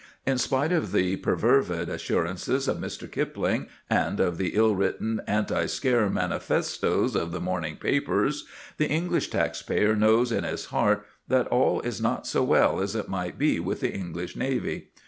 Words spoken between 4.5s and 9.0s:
ill written, anti scare manifestoes of the morning papers, the